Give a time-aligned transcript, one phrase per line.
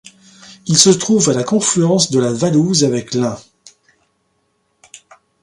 [0.65, 3.37] Il se trouve à la confluence de la Valouse avec l'Ain.